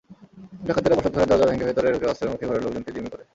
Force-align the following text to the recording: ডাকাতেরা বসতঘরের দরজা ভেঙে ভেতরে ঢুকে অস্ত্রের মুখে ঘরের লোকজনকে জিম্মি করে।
ডাকাতেরা 0.65 0.97
বসতঘরের 0.97 1.29
দরজা 1.29 1.45
ভেঙে 1.49 1.67
ভেতরে 1.69 1.93
ঢুকে 1.93 2.09
অস্ত্রের 2.09 2.31
মুখে 2.31 2.47
ঘরের 2.47 2.63
লোকজনকে 2.65 2.91
জিম্মি 2.95 3.09
করে। 3.11 3.23